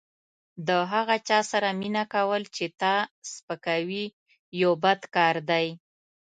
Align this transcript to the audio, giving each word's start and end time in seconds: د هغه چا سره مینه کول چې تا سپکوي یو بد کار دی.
د 0.67 0.69
هغه 0.91 1.15
چا 1.27 1.39
سره 1.51 1.69
مینه 1.79 2.03
کول 2.13 2.41
چې 2.55 2.65
تا 2.81 2.95
سپکوي 3.33 4.05
یو 4.61 4.71
بد 4.83 5.01
کار 5.15 5.35
دی. 5.49 5.67